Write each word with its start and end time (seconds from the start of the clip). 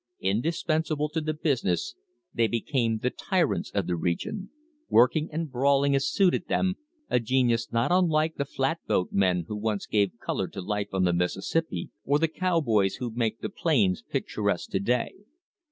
Indispensable 0.21 1.09
to 1.09 1.21
the 1.21 1.35
business 1.35 1.93
they 2.33 2.47
became 2.47 2.97
the 2.97 3.11
tyrants 3.11 3.69
of 3.69 3.85
the 3.85 3.95
region— 3.95 4.49
working 4.89 5.29
and 5.31 5.51
brawling 5.51 5.93
as 5.95 6.09
suited 6.09 6.47
them, 6.47 6.73
a 7.07 7.19
genius 7.19 7.71
not 7.71 7.91
unlike 7.91 8.33
the 8.37 8.45
flatboat 8.45 9.09
men 9.11 9.45
who 9.47 9.55
once 9.55 9.85
gave 9.85 10.17
colour 10.17 10.47
to 10.47 10.59
life 10.59 10.89
on 10.91 11.03
the 11.03 11.13
Mississippi, 11.13 11.91
or 12.03 12.17
the 12.17 12.27
cowboys 12.27 12.95
who 12.95 13.11
make 13.11 13.41
the 13.41 13.49
plains 13.49 14.01
picturesque 14.01 14.71
to 14.71 14.79
day. 14.79 15.13